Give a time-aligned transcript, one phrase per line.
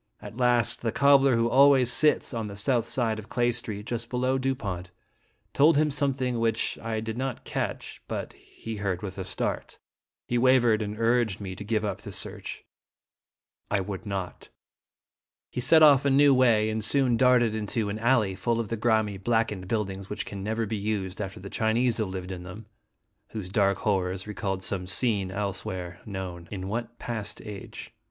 [0.19, 4.09] At last, the cobbler who always sits on the south side of Clay Street, just
[4.09, 4.89] below Dupont,
[5.53, 9.77] told him something which 1 did not catch, but he heard with a start.
[10.25, 12.65] He wavered and urged 136 QLtye ^Dramatic in me to give up the search.
[13.69, 14.49] I would not.
[15.51, 18.77] He set off a new way, and soon darted into an alley full of the
[18.77, 22.65] grimy, blackened buildings which can never be used after the Chinese have lived in them,
[23.33, 27.93] whose dark horrors re called some scene elsewhere known in what past age?